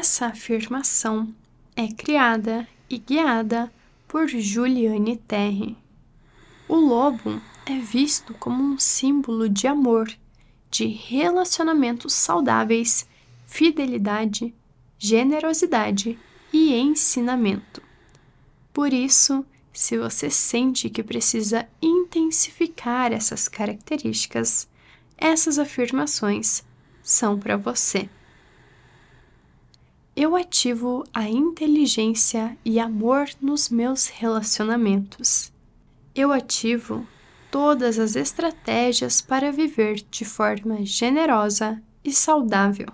Essa 0.00 0.28
afirmação 0.28 1.28
é 1.76 1.86
criada 1.88 2.66
e 2.88 2.96
guiada 2.96 3.70
por 4.08 4.26
Juliane 4.28 5.18
Terre. 5.18 5.76
O 6.66 6.74
lobo 6.74 7.38
é 7.66 7.78
visto 7.78 8.32
como 8.32 8.62
um 8.62 8.78
símbolo 8.78 9.46
de 9.46 9.66
amor, 9.66 10.10
de 10.70 10.86
relacionamentos 10.86 12.14
saudáveis, 12.14 13.06
fidelidade, 13.46 14.54
generosidade 14.98 16.18
e 16.50 16.72
ensinamento. 16.72 17.82
Por 18.72 18.94
isso, 18.94 19.44
se 19.70 19.98
você 19.98 20.30
sente 20.30 20.88
que 20.88 21.02
precisa 21.02 21.68
intensificar 21.82 23.12
essas 23.12 23.48
características, 23.48 24.66
essas 25.18 25.58
afirmações 25.58 26.64
são 27.02 27.38
para 27.38 27.58
você. 27.58 28.08
Eu 30.22 30.36
ativo 30.36 31.02
a 31.14 31.30
inteligência 31.30 32.54
e 32.62 32.78
amor 32.78 33.30
nos 33.40 33.70
meus 33.70 34.08
relacionamentos. 34.08 35.50
Eu 36.14 36.30
ativo 36.30 37.06
todas 37.50 37.98
as 37.98 38.16
estratégias 38.16 39.22
para 39.22 39.50
viver 39.50 40.04
de 40.10 40.26
forma 40.26 40.84
generosa 40.84 41.82
e 42.04 42.12
saudável. 42.12 42.88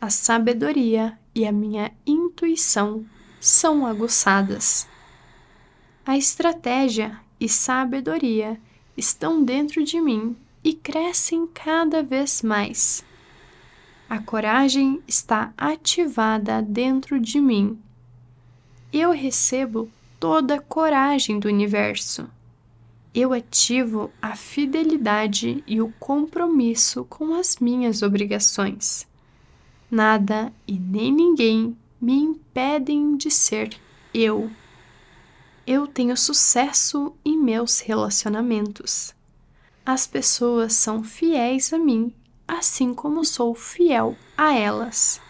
A 0.00 0.08
sabedoria 0.08 1.18
e 1.34 1.46
a 1.46 1.52
minha 1.52 1.92
intuição 2.06 3.04
são 3.38 3.84
aguçadas. 3.84 4.88
A 6.06 6.16
estratégia 6.16 7.20
e 7.38 7.46
sabedoria 7.46 8.58
estão 8.96 9.44
dentro 9.44 9.84
de 9.84 10.00
mim 10.00 10.34
e 10.64 10.72
crescem 10.72 11.46
cada 11.46 12.02
vez 12.02 12.40
mais. 12.40 13.04
A 14.08 14.20
coragem 14.20 15.02
está 15.06 15.52
ativada 15.56 16.62
dentro 16.62 17.18
de 17.18 17.40
mim. 17.40 17.76
Eu 18.92 19.10
recebo 19.10 19.90
toda 20.20 20.54
a 20.54 20.60
coragem 20.60 21.40
do 21.40 21.48
universo. 21.48 22.30
Eu 23.12 23.32
ativo 23.32 24.12
a 24.22 24.36
fidelidade 24.36 25.64
e 25.66 25.80
o 25.80 25.92
compromisso 25.98 27.04
com 27.06 27.34
as 27.34 27.56
minhas 27.56 28.02
obrigações. 28.02 29.08
Nada 29.90 30.52
e 30.68 30.78
nem 30.78 31.12
ninguém 31.12 31.76
me 32.00 32.14
impedem 32.14 33.16
de 33.16 33.30
ser 33.30 33.76
eu. 34.14 34.48
Eu 35.66 35.88
tenho 35.88 36.16
sucesso 36.16 37.12
em 37.24 37.36
meus 37.36 37.80
relacionamentos. 37.80 39.12
As 39.84 40.06
pessoas 40.06 40.74
são 40.74 41.02
fiéis 41.02 41.72
a 41.72 41.78
mim, 41.78 42.12
assim 42.46 42.94
como 42.94 43.24
sou 43.24 43.54
fiel 43.54 44.16
a 44.36 44.54
elas. 44.54 45.20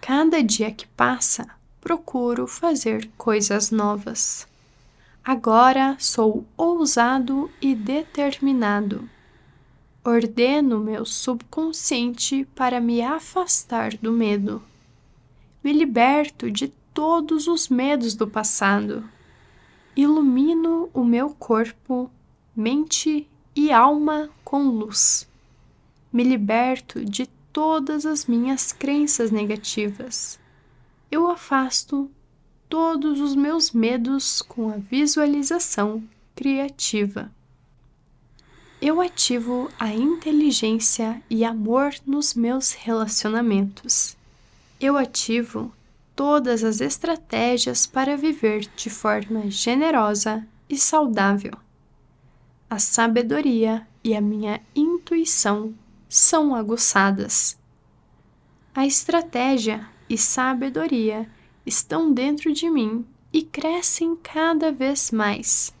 Cada 0.00 0.42
dia 0.42 0.70
que 0.72 0.86
passa, 0.86 1.46
procuro 1.80 2.46
fazer 2.46 3.10
coisas 3.16 3.70
novas. 3.70 4.46
Agora 5.24 5.96
sou 5.98 6.44
ousado 6.56 7.50
e 7.60 7.74
determinado. 7.74 9.08
Ordeno 10.02 10.80
meu 10.80 11.04
subconsciente 11.04 12.46
para 12.54 12.80
me 12.80 13.02
afastar 13.02 13.96
do 13.98 14.10
medo. 14.10 14.62
Me 15.62 15.72
liberto 15.72 16.50
de 16.50 16.68
todos 16.94 17.46
os 17.46 17.68
medos 17.68 18.14
do 18.14 18.26
passado. 18.26 19.04
Ilumino 19.94 20.88
o 20.94 21.04
meu 21.04 21.30
corpo, 21.30 22.10
mente 22.56 23.28
e 23.54 23.70
alma 23.70 24.30
com 24.42 24.62
luz. 24.68 25.29
Me 26.12 26.22
liberto 26.24 27.04
de 27.04 27.26
todas 27.52 28.04
as 28.06 28.26
minhas 28.26 28.72
crenças 28.72 29.30
negativas. 29.30 30.38
Eu 31.10 31.30
afasto 31.30 32.10
todos 32.68 33.20
os 33.20 33.34
meus 33.34 33.72
medos 33.72 34.42
com 34.42 34.70
a 34.70 34.76
visualização 34.76 36.02
criativa. 36.34 37.30
Eu 38.80 39.00
ativo 39.00 39.70
a 39.78 39.92
inteligência 39.92 41.22
e 41.28 41.44
amor 41.44 41.94
nos 42.06 42.34
meus 42.34 42.72
relacionamentos. 42.72 44.16
Eu 44.80 44.96
ativo 44.96 45.72
todas 46.16 46.64
as 46.64 46.80
estratégias 46.80 47.86
para 47.86 48.16
viver 48.16 48.68
de 48.76 48.88
forma 48.88 49.50
generosa 49.50 50.46
e 50.68 50.78
saudável 50.78 51.52
a 52.70 52.78
sabedoria 52.78 53.84
e 54.04 54.14
a 54.14 54.20
minha 54.20 54.60
intuição 54.76 55.74
são 56.10 56.54
aguçadas. 56.54 57.56
A 58.74 58.84
estratégia 58.84 59.88
e 60.08 60.18
sabedoria 60.18 61.26
estão 61.64 62.12
dentro 62.12 62.52
de 62.52 62.68
mim 62.68 63.06
e 63.32 63.42
crescem 63.42 64.16
cada 64.16 64.72
vez 64.72 65.10
mais. 65.10 65.72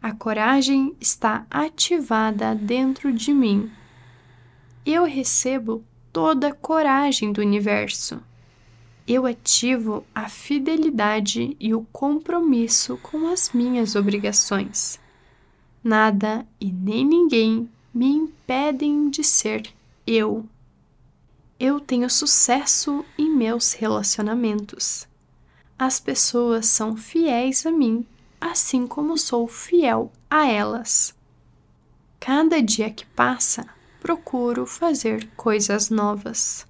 A 0.00 0.12
coragem 0.12 0.94
está 1.00 1.44
ativada 1.50 2.54
dentro 2.54 3.12
de 3.12 3.34
mim. 3.34 3.70
Eu 4.86 5.04
recebo 5.04 5.84
toda 6.12 6.48
a 6.48 6.54
coragem 6.54 7.32
do 7.32 7.40
universo. 7.40 8.22
Eu 9.06 9.26
ativo 9.26 10.06
a 10.14 10.28
fidelidade 10.28 11.56
e 11.58 11.74
o 11.74 11.86
compromisso 11.92 12.98
com 13.02 13.28
as 13.28 13.50
minhas 13.52 13.96
obrigações 13.96 15.02
nada 15.84 16.46
e 16.58 16.72
nem 16.72 17.04
ninguém 17.04 17.68
me 17.94 18.06
impedem 18.06 19.08
de 19.08 19.22
ser 19.22 19.72
eu. 20.06 20.44
Eu 21.60 21.78
tenho 21.78 22.10
sucesso 22.10 23.04
em 23.16 23.30
meus 23.30 23.72
relacionamentos. 23.72 25.06
As 25.78 26.00
pessoas 26.00 26.66
são 26.66 26.96
fiéis 26.96 27.64
a 27.64 27.70
mim, 27.70 28.04
assim 28.40 28.86
como 28.86 29.16
sou 29.16 29.46
fiel 29.46 30.10
a 30.28 30.46
elas. 30.46 31.14
Cada 32.18 32.60
dia 32.60 32.90
que 32.90 33.06
passa, 33.06 33.68
procuro 34.00 34.66
fazer 34.66 35.28
coisas 35.36 35.90
novas. 35.90 36.66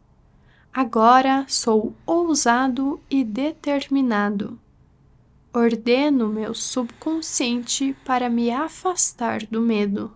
Agora 0.72 1.46
sou 1.48 1.94
ousado 2.06 3.00
e 3.08 3.24
determinado 3.24 4.58
ordeno 5.54 6.28
meu 6.28 6.52
subconsciente 6.52 7.96
para 8.04 8.28
me 8.28 8.50
afastar 8.50 9.46
do 9.46 9.60
medo. 9.60 10.12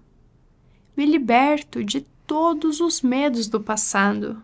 Me 0.99 1.07
liberto 1.07 1.85
de 1.85 2.01
todos 2.27 2.81
os 2.81 3.03
medos 3.03 3.47
do 3.47 3.61
passado. 3.61 4.43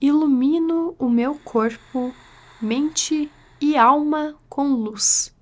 Ilumino 0.00 0.96
o 0.98 1.08
meu 1.08 1.36
corpo, 1.36 2.12
mente 2.60 3.30
e 3.60 3.76
alma 3.76 4.34
com 4.48 4.72
luz. 4.72 5.32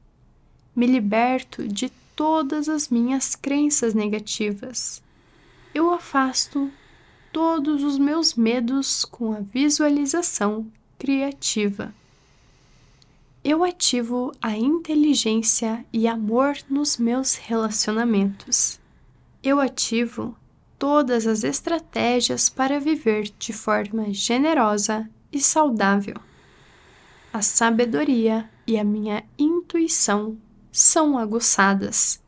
Me 0.77 0.87
liberto 0.87 1.67
de 1.67 1.89
todas 2.15 2.69
as 2.69 2.91
minhas 2.91 3.35
crenças 3.35 3.95
negativas. 3.95 5.03
Eu 5.75 5.91
afasto 5.95 6.71
todos 7.33 7.83
os 7.83 7.99
meus 7.99 8.35
medos 8.35 9.07
com 9.07 9.33
a 9.33 9.41
visualização 9.41 10.71
criativa 10.99 11.95
eu 13.49 13.65
ativo 13.65 14.31
a 14.43 14.59
inteligência 14.59 15.83
e 15.91 16.07
amor 16.07 16.59
nos 16.69 16.99
meus 16.99 17.35
relacionamentos. 17.37 18.78
Eu 19.51 19.61
ativo 19.61 20.37
todas 20.79 21.27
as 21.27 21.43
estratégias 21.43 22.51
para 22.51 22.79
viver 22.79 23.33
de 23.39 23.51
forma 23.51 24.13
generosa 24.13 25.09
e 25.33 25.41
saudável. 25.41 26.17
A 27.33 27.41
sabedoria 27.41 28.47
e 28.67 28.79
a 28.79 28.85
minha 28.85 29.25
intuição 29.39 30.37
são 30.71 31.17
aguçadas. 31.17 32.23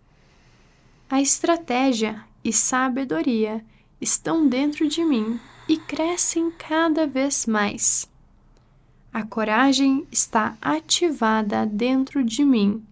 A 1.10 1.20
estratégia 1.20 2.24
e 2.42 2.54
sabedoria 2.54 3.62
estão 4.00 4.48
dentro 4.48 4.88
de 4.88 5.04
mim 5.04 5.38
e 5.68 5.76
crescem 5.76 6.50
cada 6.52 7.06
vez 7.06 7.44
mais. 7.44 8.10
A 9.12 9.22
coragem 9.24 10.08
está 10.10 10.56
ativada 10.58 11.66
dentro 11.66 12.24
de 12.24 12.42
mim. 12.46 12.82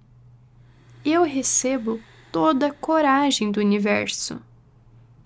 Eu 1.02 1.22
recebo 1.22 1.98
toda 2.38 2.68
a 2.68 2.72
coragem 2.72 3.50
do 3.50 3.58
universo. 3.60 4.40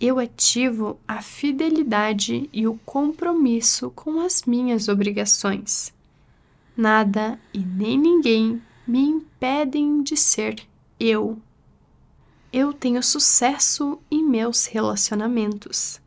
Eu 0.01 0.19
ativo 0.19 0.99
a 1.07 1.21
fidelidade 1.21 2.49
e 2.53 2.67
o 2.67 2.79
compromisso 2.85 3.91
com 3.91 4.21
as 4.21 4.45
minhas 4.45 4.89
obrigações. 4.89 5.93
Nada 6.77 7.39
e 7.53 7.59
nem 7.59 7.99
ninguém 7.99 8.63
me 8.87 9.01
impedem 9.01 10.03
de 10.03 10.17
ser 10.17 10.57
eu. 10.99 11.39
Eu 12.51 12.73
tenho 12.73 13.03
sucesso 13.03 13.99
em 14.11 14.25
meus 14.25 14.67
relacionamentos. 14.67 16.01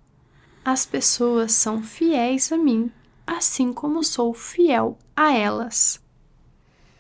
As 0.64 0.86
pessoas 0.86 1.52
são 1.52 1.84
fiéis 1.84 2.52
a 2.52 2.58
mim 2.58 2.92
assim 3.26 3.74
como 3.74 4.04
sou 4.04 4.34
fiel 4.34 4.98
a 5.16 5.32
elas. 5.34 6.02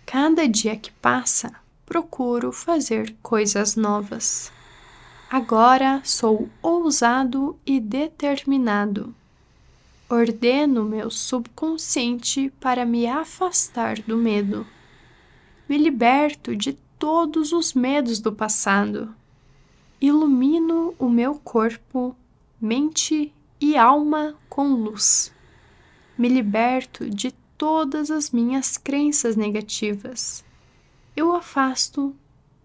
Cada 0.05 0.47
dia 0.47 0.75
que 0.75 0.91
passa, 0.91 1.53
procuro 1.85 2.51
fazer 2.51 3.15
coisas 3.21 3.75
novas. 3.75 4.51
Agora 5.29 6.01
sou 6.03 6.49
ousado 6.61 7.57
e 7.65 7.79
determinado. 7.79 9.13
Ordeno 10.09 10.85
meu 10.85 11.09
subconsciente 11.09 12.51
para 12.59 12.85
me 12.85 13.07
afastar 13.07 13.99
do 14.01 14.15
medo. 14.15 14.65
Me 15.67 15.77
liberto 15.77 16.55
de 16.55 16.73
todos 16.99 17.51
os 17.51 17.73
medos 17.73 18.19
do 18.19 18.31
passado. 18.31 19.13
Ilumino 19.99 20.93
o 20.99 21.09
meu 21.09 21.35
corpo, 21.35 22.15
mente 22.61 23.33
e 23.59 23.75
alma 23.75 24.35
com 24.47 24.73
luz. 24.73 25.33
Me 26.17 26.29
liberto 26.29 27.09
de 27.09 27.31
todas 27.57 28.11
as 28.11 28.29
minhas 28.29 28.77
crenças 28.77 29.35
negativas. 29.35 30.45
Eu 31.15 31.33
afasto 31.33 32.13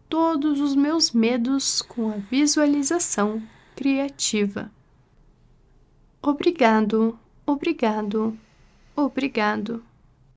todos 0.08 0.60
os 0.60 0.74
meus 0.74 1.12
medos 1.12 1.80
com 1.80 2.10
a 2.10 2.16
visualização 2.16 3.40
criativa. 3.76 4.70
Obrigado, 6.20 7.18
obrigado, 7.46 8.36
obrigado. 8.96 9.84